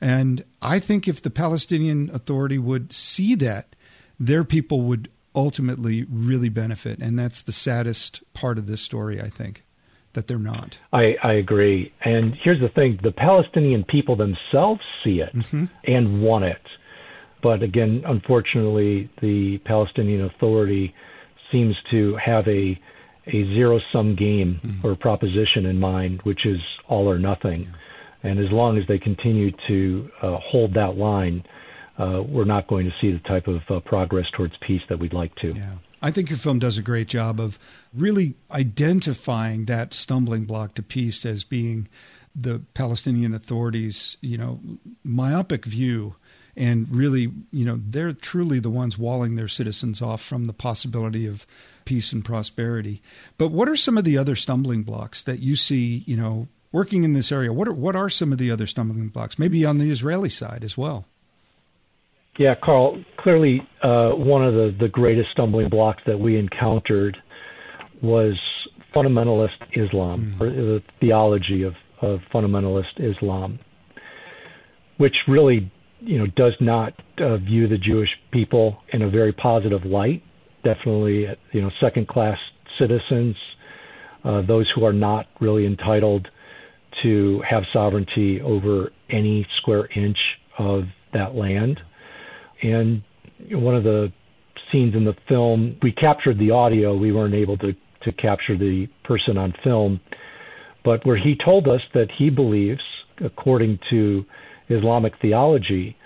[0.00, 3.74] and I think if the Palestinian Authority would see that,
[4.18, 6.98] their people would ultimately really benefit.
[7.00, 9.64] And that's the saddest part of this story, I think,
[10.14, 10.78] that they're not.
[10.92, 11.92] I, I agree.
[12.02, 15.66] And here's the thing the Palestinian people themselves see it mm-hmm.
[15.84, 16.62] and want it.
[17.46, 20.92] But again, unfortunately, the Palestinian Authority
[21.52, 22.76] seems to have a
[23.28, 24.84] a zero sum game mm-hmm.
[24.84, 27.62] or proposition in mind, which is all or nothing.
[27.62, 28.28] Yeah.
[28.28, 31.44] And as long as they continue to uh, hold that line,
[31.96, 35.12] uh, we're not going to see the type of uh, progress towards peace that we'd
[35.12, 35.52] like to.
[35.52, 35.74] Yeah.
[36.02, 37.60] I think your film does a great job of
[37.94, 41.86] really identifying that stumbling block to peace as being
[42.34, 44.58] the Palestinian authorities, you know,
[45.04, 46.16] myopic view
[46.56, 51.26] and really, you know, they're truly the ones walling their citizens off from the possibility
[51.26, 51.46] of
[51.84, 53.02] peace and prosperity.
[53.38, 57.04] But what are some of the other stumbling blocks that you see, you know, working
[57.04, 59.78] in this area, what are, what are some of the other stumbling blocks, maybe on
[59.78, 61.06] the Israeli side as well?
[62.38, 67.16] Yeah, Carl, clearly uh, one of the, the greatest stumbling blocks that we encountered
[68.02, 68.38] was
[68.94, 70.40] fundamentalist Islam, mm.
[70.40, 73.58] or the theology of, of fundamentalist Islam,
[74.98, 75.70] which really
[76.06, 80.22] you know does not uh, view the Jewish people in a very positive light.
[80.64, 82.38] Definitely, you know, second class
[82.78, 83.36] citizens,
[84.24, 86.28] uh, those who are not really entitled
[87.02, 90.18] to have sovereignty over any square inch
[90.58, 91.80] of that land.
[92.62, 93.02] And
[93.50, 94.12] one of the
[94.72, 96.96] scenes in the film, we captured the audio.
[96.96, 100.00] We weren't able to, to capture the person on film,
[100.84, 102.82] but where he told us that he believes,
[103.24, 104.24] according to
[104.68, 105.96] Islamic theology,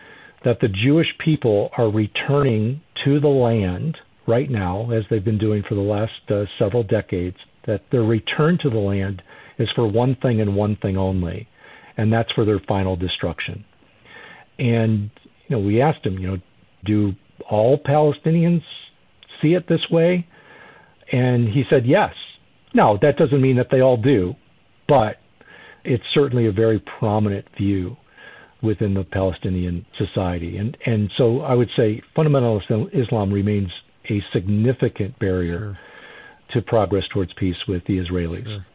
[0.44, 3.96] that the Jewish people are returning to the land
[4.26, 8.58] right now, as they've been doing for the last uh, several decades, that their return
[8.62, 9.22] to the land
[9.58, 11.46] is for one thing and one thing only,
[11.96, 13.64] and that's for their final destruction.
[14.58, 15.10] And
[15.48, 16.38] you know, we asked him, you know,
[16.84, 17.14] do
[17.50, 18.62] all Palestinians
[19.42, 20.26] see it this way?
[21.12, 22.14] And he said yes.
[22.72, 24.34] Now, that doesn't mean that they all do,
[24.86, 25.16] but
[25.84, 27.96] it's certainly a very prominent view
[28.62, 30.56] within the Palestinian society.
[30.56, 33.70] And and so I would say fundamentalist Islam remains
[34.08, 35.78] a significant barrier sure.
[36.52, 38.44] to progress towards peace with the Israelis.
[38.44, 38.66] Sure.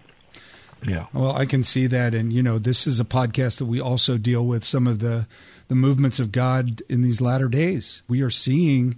[0.87, 1.05] Yeah.
[1.13, 4.17] Well, I can see that and you know, this is a podcast that we also
[4.17, 5.27] deal with some of the
[5.67, 8.03] the movements of God in these latter days.
[8.07, 8.97] We are seeing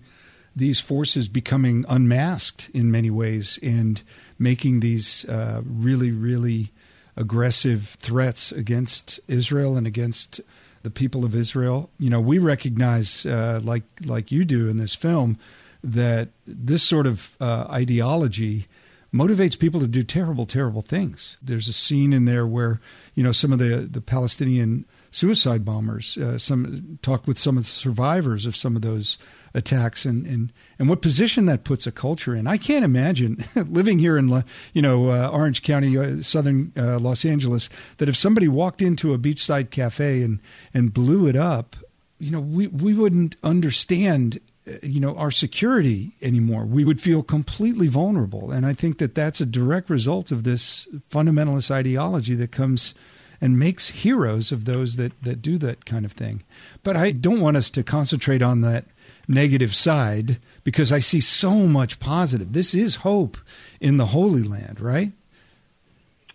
[0.55, 4.01] these forces becoming unmasked in many ways and
[4.39, 6.71] making these uh, really, really
[7.15, 10.41] aggressive threats against Israel and against
[10.87, 11.89] the people of Israel.
[11.99, 15.37] You know, we recognize, uh, like like you do in this film,
[15.83, 18.67] that this sort of uh, ideology
[19.13, 21.35] motivates people to do terrible, terrible things.
[21.41, 22.79] There's a scene in there where
[23.15, 26.17] you know some of the the Palestinian suicide bombers.
[26.17, 29.17] Uh, some talk with some of the survivors of some of those
[29.57, 32.47] attacks and, and, and what position that puts a culture in.
[32.47, 34.43] I can't imagine living here in
[34.73, 39.13] you know uh, Orange County, uh, southern uh, Los Angeles, that if somebody walked into
[39.13, 40.39] a beachside cafe and
[40.73, 41.75] and blew it up,
[42.19, 47.23] you know, we we wouldn't understand uh, you know our security anymore we would feel
[47.23, 52.51] completely vulnerable and i think that that's a direct result of this fundamentalist ideology that
[52.51, 52.93] comes
[53.39, 56.43] and makes heroes of those that, that do that kind of thing.
[56.83, 58.85] But I don't want us to concentrate on that
[59.27, 62.53] negative side because I see so much positive.
[62.53, 63.37] This is hope
[63.79, 65.11] in the Holy Land, right?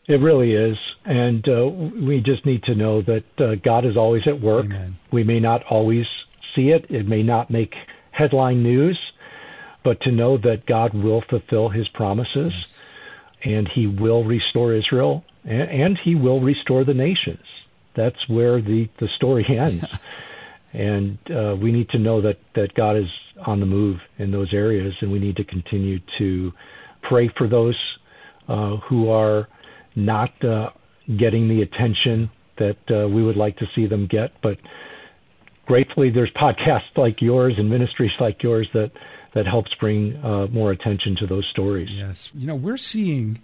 [0.08, 0.76] It really is.
[1.04, 4.66] And uh, we just need to know that uh, God is always at work.
[4.66, 4.98] Amen.
[5.10, 6.06] We may not always
[6.54, 7.74] see it, it may not make
[8.10, 8.98] headline news,
[9.84, 12.82] but to know that God will fulfill his promises yes.
[13.42, 17.68] and he will restore Israel and, and he will restore the nations.
[17.94, 19.84] That's where the, the story ends.
[20.72, 23.08] And uh, we need to know that, that God is
[23.44, 26.52] on the move in those areas, and we need to continue to
[27.02, 27.76] pray for those
[28.48, 29.48] uh, who are
[29.94, 30.70] not uh,
[31.16, 34.32] getting the attention that uh, we would like to see them get.
[34.42, 34.58] But
[35.66, 38.92] gratefully, there's podcasts like yours and ministries like yours that
[39.34, 41.90] that helps bring uh, more attention to those stories.
[41.90, 43.40] Yes, you know, we're seeing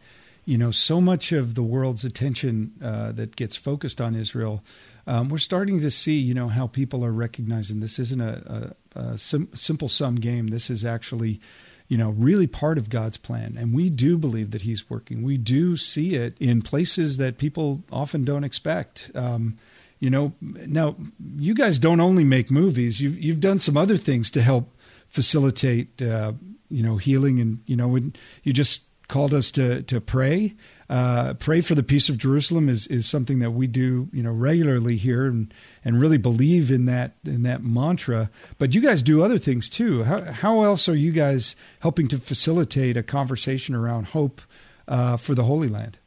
[0.48, 4.64] you know, so much of the world's attention uh, that gets focused on Israel,
[5.08, 9.00] um, we're starting to see, you know, how people are recognizing this isn't a, a,
[9.00, 10.48] a sim- simple sum game.
[10.48, 11.40] This is actually,
[11.88, 13.56] you know, really part of God's plan.
[13.58, 15.22] And we do believe that He's working.
[15.22, 19.10] We do see it in places that people often don't expect.
[19.14, 19.56] Um,
[19.98, 20.94] you know, now
[21.36, 23.00] you guys don't only make movies.
[23.00, 26.34] You've you've done some other things to help facilitate, uh,
[26.68, 27.40] you know, healing.
[27.40, 30.54] And you know, when you just called us to to pray.
[30.90, 34.32] Uh, pray for the peace of Jerusalem is, is something that we do, you know,
[34.32, 35.52] regularly here, and,
[35.84, 38.30] and really believe in that in that mantra.
[38.56, 40.04] But you guys do other things too.
[40.04, 44.40] How how else are you guys helping to facilitate a conversation around hope
[44.86, 45.98] uh, for the Holy Land?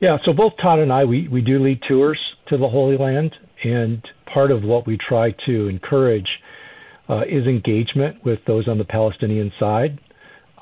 [0.00, 3.34] Yeah, so both Todd and I we we do lead tours to the Holy Land,
[3.64, 6.28] and part of what we try to encourage
[7.08, 9.98] uh, is engagement with those on the Palestinian side.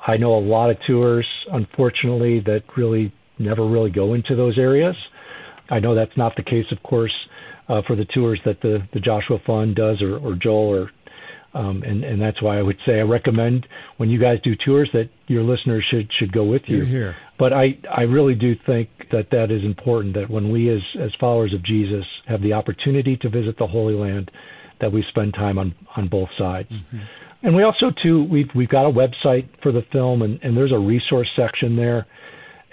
[0.07, 4.95] I know a lot of tours, unfortunately, that really never really go into those areas.
[5.69, 7.13] I know that's not the case, of course,
[7.67, 10.91] uh, for the tours that the, the Joshua Fund does or, or Joel or
[11.53, 13.67] um, and, and that's why I would say I recommend
[13.97, 16.83] when you guys do tours that your listeners should should go with you.
[16.83, 17.15] Here.
[17.39, 21.11] But I, I really do think that that is important that when we as, as
[21.19, 24.29] followers of Jesus have the opportunity to visit the Holy Land,
[24.81, 26.69] that we spend time on, on both sides.
[26.69, 26.99] Mm-hmm.
[27.47, 30.73] And we also too we've we've got a website for the film and, and there's
[30.73, 32.05] a resource section there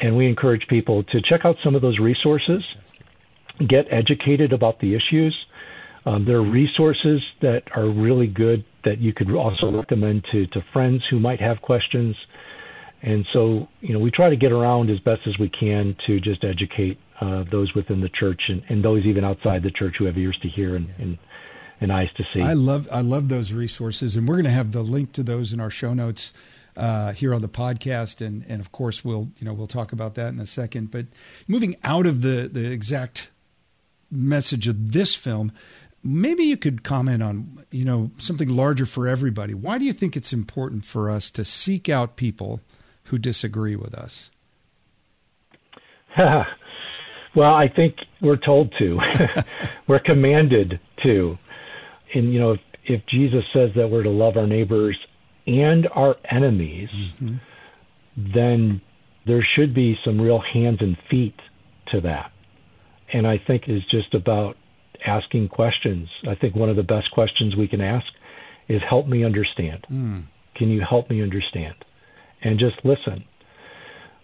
[0.01, 2.65] and we encourage people to check out some of those resources,
[3.69, 5.33] get educated about the issues.
[6.07, 10.65] Um, there are resources that are really good that you could also recommend to, to
[10.73, 12.17] friends who might have questions.
[13.01, 16.19] And so, you know, we try to get around as best as we can to
[16.19, 20.07] just educate uh, those within the church and, and those even outside the church who
[20.07, 21.17] have ears to hear and, and
[21.85, 22.41] and eyes to see.
[22.41, 25.53] I love I love those resources, and we're going to have the link to those
[25.53, 26.33] in our show notes
[26.77, 30.17] uh, here on the podcast, and and of course we'll you know we'll talk about
[30.17, 30.91] that in a second.
[30.91, 31.07] But
[31.47, 33.31] moving out of the the exact
[34.11, 35.53] message of this film,
[36.03, 39.55] maybe you could comment on you know something larger for everybody.
[39.55, 42.61] Why do you think it's important for us to seek out people
[43.05, 44.31] who disagree with us?
[46.17, 48.99] well, I think we're told to.
[49.87, 51.39] we're commanded to
[52.15, 54.99] and you know, if, if Jesus says that we're to love our neighbors
[55.47, 57.37] and our enemies, mm-hmm.
[58.17, 58.81] then
[59.27, 61.39] there should be some real hands and feet
[61.89, 62.31] to that.
[63.13, 64.57] And I think it's just about
[65.05, 66.09] asking questions.
[66.27, 68.07] I think one of the best questions we can ask
[68.69, 69.87] is help me understand.
[69.91, 70.25] Mm.
[70.55, 71.75] Can you help me understand?
[72.43, 73.25] And just listen.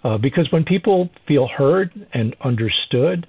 [0.02, 3.26] Uh, because when people feel heard and understood,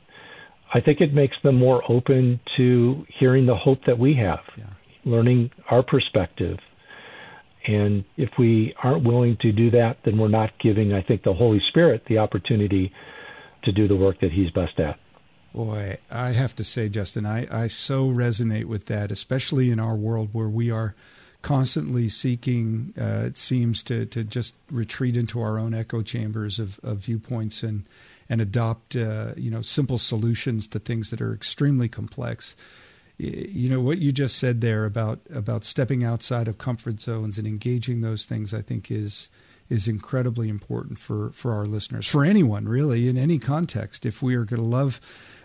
[0.74, 4.66] I think it makes them more open to hearing the hope that we have, yeah.
[5.04, 6.60] learning our perspective.
[7.68, 11.34] And if we aren't willing to do that, then we're not giving, I think, the
[11.34, 12.92] Holy Spirit the opportunity
[13.64, 14.98] to do the work that He's best at.
[15.54, 19.96] Boy, I have to say, Justin, I, I so resonate with that, especially in our
[19.96, 20.96] world where we are
[21.42, 26.80] constantly seeking, uh, it seems, to, to just retreat into our own echo chambers of,
[26.82, 27.84] of viewpoints and,
[28.32, 32.56] and adopt, uh, you know, simple solutions to things that are extremely complex.
[33.18, 37.46] You know what you just said there about about stepping outside of comfort zones and
[37.46, 39.28] engaging those things, I think is
[39.70, 44.06] is incredibly important for for our listeners, for anyone really in any context.
[44.06, 45.02] If we are going to love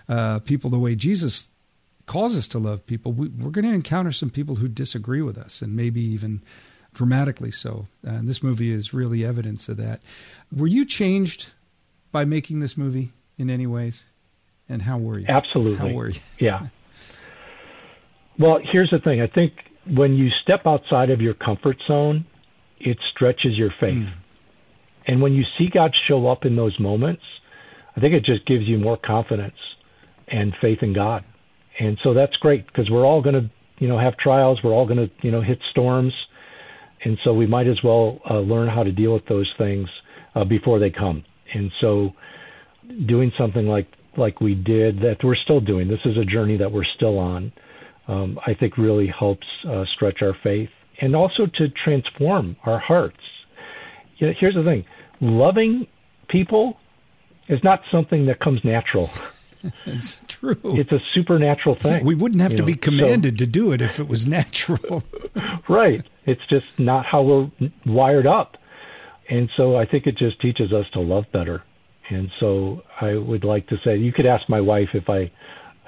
[0.09, 1.49] uh, people the way Jesus
[2.07, 5.37] calls us to love people, we, are going to encounter some people who disagree with
[5.37, 6.41] us, and maybe even
[6.95, 7.89] dramatically so.
[8.05, 10.03] And this movie is really evidence of that.
[10.53, 11.53] Were you changed
[12.17, 14.07] by making this movie in any ways?
[14.71, 15.27] And how were you?
[15.29, 15.91] Absolutely.
[15.91, 16.21] How were you?
[16.41, 16.69] yeah.
[18.39, 19.21] Well, here's the thing.
[19.21, 19.53] I think
[19.87, 22.25] when you step outside of your comfort zone,
[22.79, 23.97] it stretches your faith.
[23.97, 24.12] Mm.
[25.07, 27.23] And when you see God show up in those moments,
[27.95, 29.59] I think it just gives you more confidence
[30.29, 31.23] and faith in God.
[31.79, 34.61] And so that's great because we're all going to, you know, have trials.
[34.64, 36.14] We're all going to, you know, hit storms.
[37.05, 39.91] And so we might as well uh, learn how to deal with those things
[40.35, 41.23] uh, before they come.
[41.55, 42.12] And so
[43.07, 43.86] doing something like
[44.16, 45.88] like we did that we're still doing.
[45.88, 47.53] This is a journey that we're still on.
[48.09, 50.70] Um, I think really helps uh, stretch our faith
[51.01, 53.20] and also to transform our hearts.
[54.18, 54.84] You know, here's the thing:
[55.20, 55.86] loving
[56.28, 56.78] people
[57.49, 59.11] is not something that comes natural.
[59.86, 60.59] it's true.
[60.64, 62.05] It's a supernatural thing.
[62.05, 62.66] We wouldn't have to know?
[62.66, 65.03] be commanded so, to do it if it was natural.
[65.68, 66.05] right.
[66.24, 67.51] It's just not how we're
[67.84, 68.57] wired up.
[69.29, 71.62] And so I think it just teaches us to love better.
[72.09, 75.31] And so I would like to say, you could ask my wife if I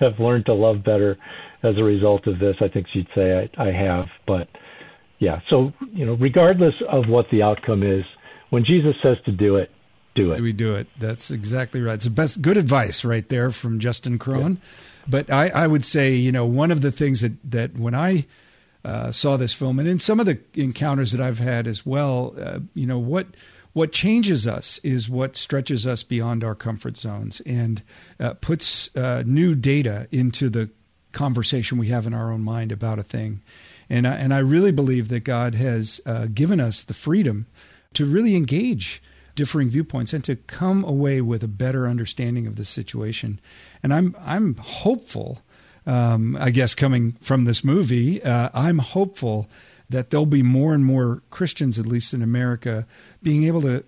[0.01, 1.17] have learned to love better
[1.63, 2.57] as a result of this.
[2.61, 4.07] I think she'd say I, I have.
[4.27, 4.49] But
[5.19, 8.05] yeah, so, you know, regardless of what the outcome is,
[8.51, 9.71] when Jesus says to do it,
[10.15, 10.41] do it.
[10.41, 10.89] We do it.
[10.99, 11.95] That's exactly right.
[11.95, 14.55] It's the best, good advice right there from Justin Krohn.
[14.55, 14.61] Yeah.
[15.07, 18.27] But I, I would say, you know, one of the things that, that when I
[18.89, 22.35] uh, saw this film, and in some of the encounters that I've had as well,
[22.41, 23.27] uh, you know, what
[23.75, 27.83] what changes us is what stretches us beyond our comfort zones and
[28.19, 30.71] uh, puts uh, new data into the
[31.13, 33.43] conversation we have in our own mind about a thing.
[33.91, 37.47] And I, and I really believe that God has uh, given us the freedom
[37.93, 39.03] to really engage
[39.35, 43.39] differing viewpoints and to come away with a better understanding of the situation.
[43.83, 45.41] And I'm I'm hopeful.
[45.89, 49.49] Um, I guess coming from this movie, uh, I'm hopeful
[49.89, 52.87] that there'll be more and more Christians, at least in America,
[53.23, 53.83] being able to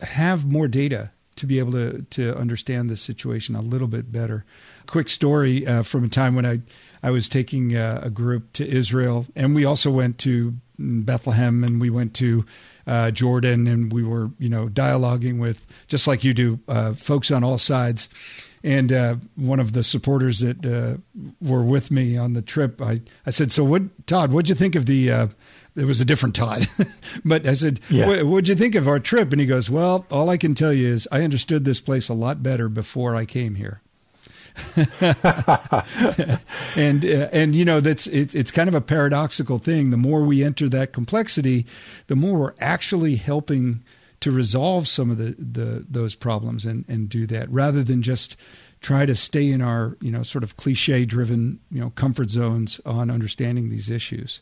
[0.00, 4.44] have more data to be able to to understand this situation a little bit better.
[4.86, 6.60] Quick story uh, from a time when I
[7.02, 11.80] I was taking uh, a group to Israel, and we also went to Bethlehem, and
[11.80, 12.44] we went to
[12.86, 17.30] uh, Jordan, and we were, you know, dialoguing with just like you do, uh, folks
[17.30, 18.08] on all sides.
[18.64, 20.98] And uh, one of the supporters that uh,
[21.40, 24.32] were with me on the trip, I, I said, "So, what, Todd?
[24.32, 25.26] What'd you think of the?" Uh,
[25.74, 26.68] it was a different Todd,
[27.24, 28.06] but I said, yeah.
[28.06, 30.72] what, "What'd you think of our trip?" And he goes, "Well, all I can tell
[30.72, 33.80] you is I understood this place a lot better before I came here."
[36.76, 39.90] and uh, and you know that's it's it's kind of a paradoxical thing.
[39.90, 41.66] The more we enter that complexity,
[42.06, 43.82] the more we're actually helping
[44.22, 48.36] to resolve some of the, the those problems and and do that rather than just
[48.80, 52.80] try to stay in our you know sort of cliche driven you know comfort zones
[52.84, 54.40] on understanding these issues.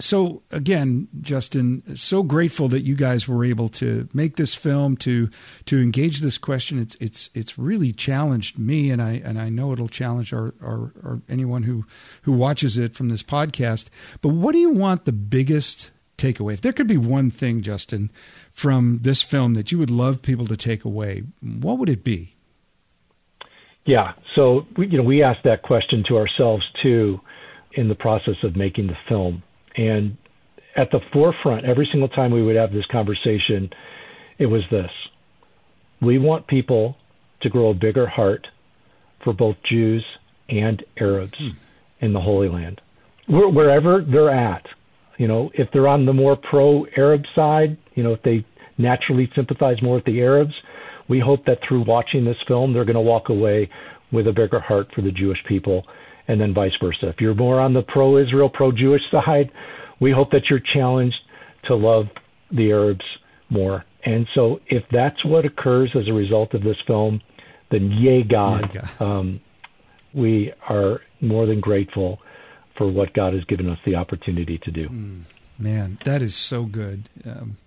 [0.00, 5.28] So again, Justin, so grateful that you guys were able to make this film to
[5.66, 6.78] to engage this question.
[6.78, 10.92] It's it's it's really challenged me, and I and I know it'll challenge our, our,
[11.02, 11.84] our anyone who
[12.22, 13.88] who watches it from this podcast.
[14.20, 16.54] But what do you want the biggest takeaway?
[16.54, 18.12] If there could be one thing, Justin,
[18.58, 22.34] from this film that you would love people to take away, what would it be?
[23.84, 27.20] Yeah, so we, you know we asked that question to ourselves too
[27.72, 29.42] in the process of making the film
[29.76, 30.16] and
[30.76, 33.70] at the forefront, every single time we would have this conversation,
[34.38, 34.90] it was this
[36.00, 36.96] we want people
[37.40, 38.46] to grow a bigger heart
[39.24, 40.04] for both Jews
[40.48, 41.48] and Arabs hmm.
[42.00, 42.80] in the Holy Land.
[43.28, 44.66] wherever they're at.
[45.18, 48.46] You know, if they're on the more pro-Arab side, you know, if they
[48.78, 50.54] naturally sympathize more with the Arabs,
[51.08, 53.68] we hope that through watching this film, they're going to walk away
[54.12, 55.84] with a bigger heart for the Jewish people,
[56.28, 57.08] and then vice versa.
[57.08, 59.50] If you're more on the pro-Israel, pro-Jewish side,
[60.00, 61.18] we hope that you're challenged
[61.64, 62.06] to love
[62.52, 63.04] the Arabs
[63.50, 63.84] more.
[64.04, 67.20] And so, if that's what occurs as a result of this film,
[67.70, 69.02] then yay God, yay God.
[69.02, 69.40] Um,
[70.14, 72.20] we are more than grateful
[72.78, 74.88] for what God has given us the opportunity to do.
[74.88, 75.22] Mm,
[75.58, 77.08] man, that is so good.
[77.26, 77.58] Um,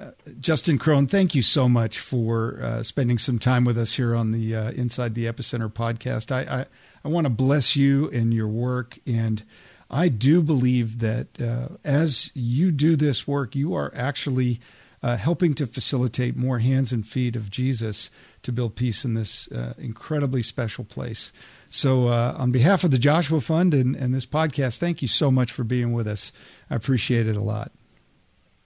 [0.00, 4.14] uh, Justin Krohn, thank you so much for uh, spending some time with us here
[4.14, 6.30] on the uh, Inside the Epicenter podcast.
[6.30, 6.66] I, I,
[7.04, 9.00] I want to bless you and your work.
[9.06, 9.42] And
[9.90, 14.60] I do believe that uh, as you do this work, you are actually
[15.02, 18.08] uh, helping to facilitate more hands and feet of Jesus
[18.42, 21.32] to build peace in this uh, incredibly special place.
[21.70, 25.30] So, uh, on behalf of the Joshua Fund and, and this podcast, thank you so
[25.30, 26.32] much for being with us.
[26.70, 27.72] I appreciate it a lot.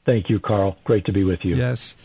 [0.05, 0.76] Thank you, Carl.
[0.84, 1.57] Great to be with you.
[1.57, 1.96] Yes.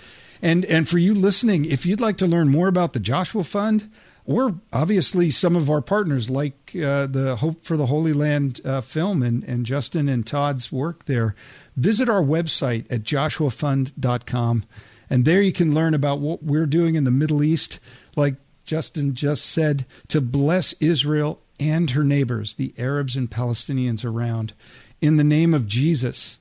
[0.41, 3.91] And, and for you listening, if you'd like to learn more about the Joshua Fund,
[4.27, 8.81] or obviously some of our partners like uh, the Hope for the Holy Land uh,
[8.81, 11.33] film and, and Justin and Todd's work there,
[11.75, 14.65] visit our website at joshuafund.com.
[15.09, 17.79] And there you can learn about what we're doing in the Middle East,
[18.17, 18.35] like
[18.67, 24.53] Justin just said, to bless Israel and her neighbors, the Arabs and Palestinians around,
[25.01, 26.37] in the name of Jesus,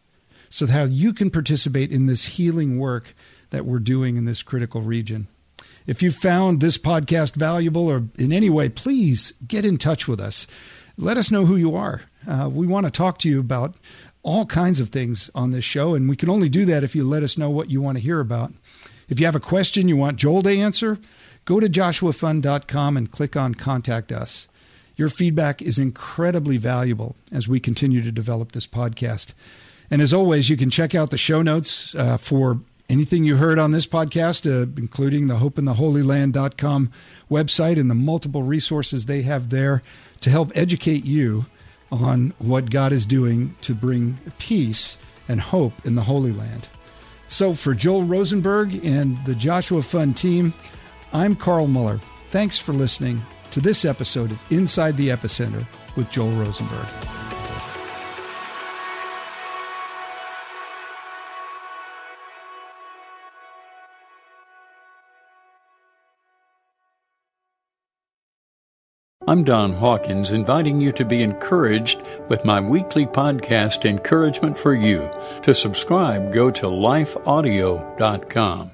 [0.50, 3.14] so that you can participate in this healing work
[3.50, 5.28] that we're doing in this critical region.
[5.86, 10.20] If you found this podcast valuable or in any way, please get in touch with
[10.20, 10.46] us.
[10.98, 12.02] Let us know who you are.
[12.28, 13.76] Uh, we want to talk to you about
[14.24, 17.04] all kinds of things on this show, and we can only do that if you
[17.04, 18.52] let us know what you want to hear about.
[19.08, 20.98] If you have a question you want Joel to answer,
[21.46, 24.48] go to joshuafund.com and click on Contact Us.
[24.96, 29.32] Your feedback is incredibly valuable as we continue to develop this podcast.
[29.90, 33.58] And as always, you can check out the show notes uh, for anything you heard
[33.58, 36.90] on this podcast, uh, including the hopeintheholyland.com
[37.30, 39.82] website and the multiple resources they have there
[40.20, 41.46] to help educate you
[41.90, 46.68] on what God is doing to bring peace and hope in the Holy Land.
[47.28, 50.54] So, for Joel Rosenberg and the Joshua Fund team,
[51.12, 52.00] I'm Carl Moeller.
[52.30, 56.86] Thanks for listening to this episode of Inside the Epicenter with Joel Rosenberg.
[69.28, 75.10] I'm Don Hawkins, inviting you to be encouraged with my weekly podcast, Encouragement for You.
[75.42, 78.70] To subscribe, go to lifeaudio.com.